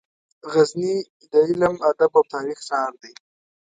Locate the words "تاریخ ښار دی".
2.33-3.13